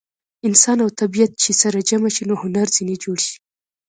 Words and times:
انسان 0.47 0.77
او 0.83 0.89
طبیعت 0.99 1.31
چې 1.43 1.51
سره 1.61 1.85
جمع 1.89 2.09
شي 2.15 2.23
نو 2.29 2.35
هنر 2.43 2.67
ځینې 2.75 2.95
جوړ 3.03 3.17
شي. 3.27 3.37